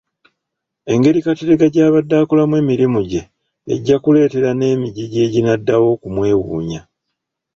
[0.91, 3.21] Engeri Kateregga gy’abadde akolamu emirimu gye
[3.73, 6.81] ejja kuleetera n’emigigi eginaddawo okumwewuunya.